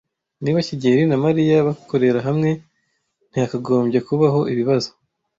[0.43, 2.49] Niba kigeli na Mariya bakorera hamwe,
[3.29, 4.89] ntihakagombye kubaho ibibazo.